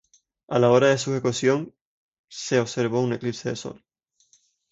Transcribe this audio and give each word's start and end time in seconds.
A 0.55 0.57
la 0.57 0.71
hora 0.71 0.87
de 0.87 0.97
su 0.97 1.11
ejecución 1.11 1.75
se 2.27 2.59
observó 2.59 3.01
un 3.01 3.13
eclipse 3.13 3.49
de 3.49 3.55
sol. 3.55 3.85